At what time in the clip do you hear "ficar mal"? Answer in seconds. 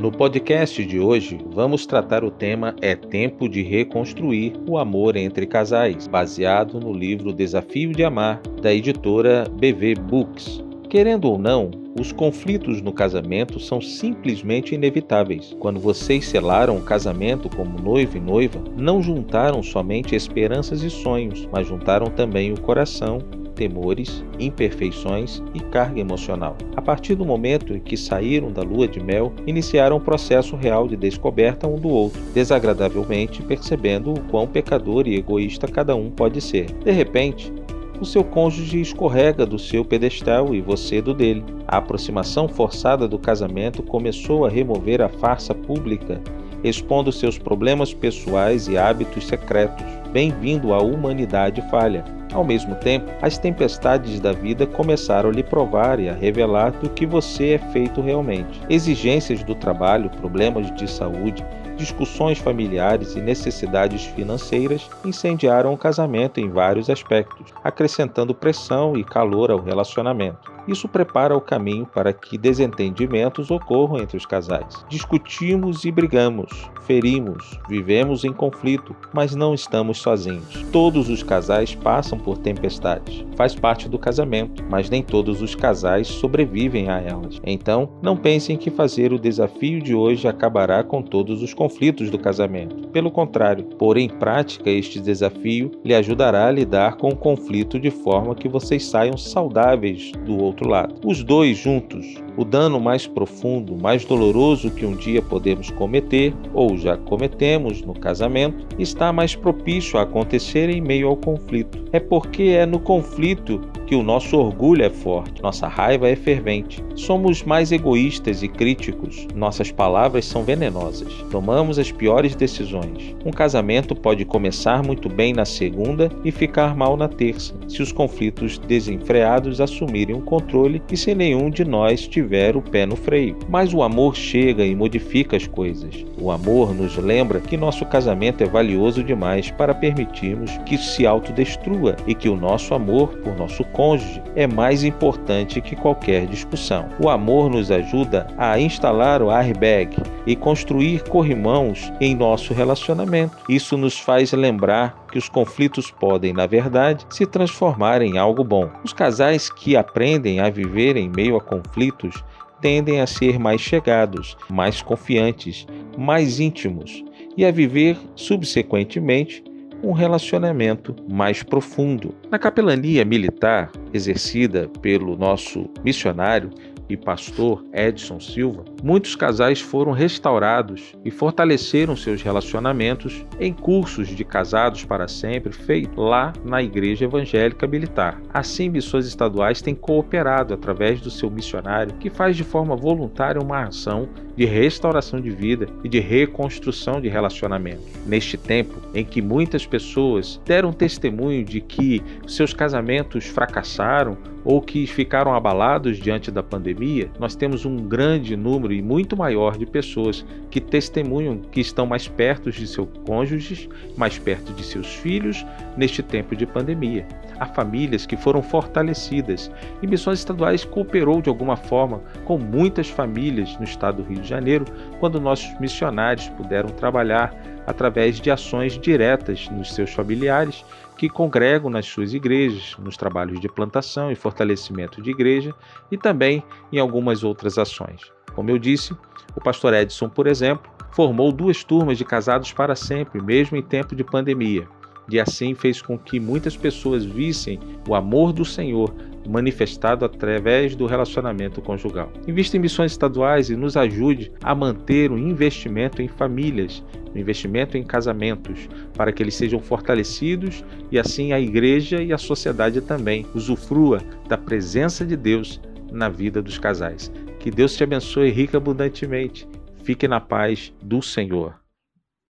126.30-126.96